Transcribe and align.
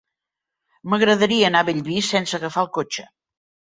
M'agradaria 0.93 1.51
anar 1.53 1.63
a 1.63 1.69
Bellvís 1.71 2.13
sense 2.17 2.43
agafar 2.43 2.69
el 2.69 2.75
cotxe. 2.83 3.11